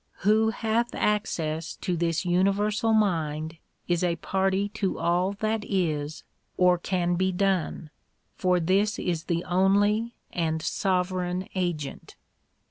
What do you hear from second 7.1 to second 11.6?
be done, for this is the only and sovereign